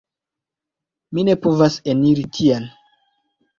Mi 1.19 1.27
ne 1.29 1.37
povas 1.45 1.77
eniri 1.95 2.27
tien 2.41 2.69